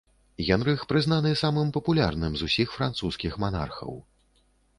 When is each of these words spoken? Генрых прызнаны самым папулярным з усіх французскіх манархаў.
Генрых 0.45 0.81
прызнаны 0.91 1.33
самым 1.43 1.67
папулярным 1.75 2.31
з 2.41 2.49
усіх 2.49 2.73
французскіх 2.79 3.39
манархаў. 3.45 3.93